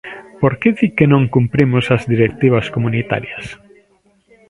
¿Por 0.41 0.53
que 0.59 0.69
di 0.77 0.87
que 0.97 1.05
non 1.13 1.23
cumprimos 1.35 1.85
as 1.95 2.03
directivas 2.13 2.67
comunitarias? 2.75 3.45